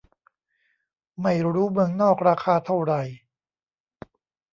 [1.21, 3.01] ไม่รู้เมืองนอกราคาเท่าไหร่